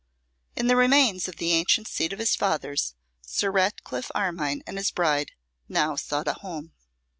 In 0.55 0.65
the 0.65 0.75
remains 0.75 1.27
of 1.27 1.35
the 1.35 1.51
ancient 1.53 1.87
seat 1.87 2.11
of 2.11 2.17
his 2.17 2.35
fathers, 2.35 2.95
Sir 3.21 3.51
Ratcliffe 3.51 4.09
Armine 4.15 4.63
and 4.65 4.77
his 4.79 4.89
bride 4.89 5.33
now 5.69 5.95
sought 5.95 6.27
a 6.27 6.33
home. 6.33 6.71